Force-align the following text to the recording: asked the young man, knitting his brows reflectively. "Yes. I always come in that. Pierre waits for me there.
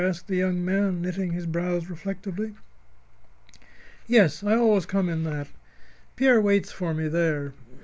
asked 0.03 0.25
the 0.25 0.35
young 0.35 0.65
man, 0.65 0.99
knitting 0.99 1.31
his 1.31 1.45
brows 1.45 1.87
reflectively. 1.87 2.55
"Yes. 4.07 4.43
I 4.43 4.55
always 4.55 4.87
come 4.87 5.07
in 5.09 5.23
that. 5.25 5.49
Pierre 6.15 6.41
waits 6.41 6.71
for 6.71 6.95
me 6.95 7.07
there. 7.07 7.53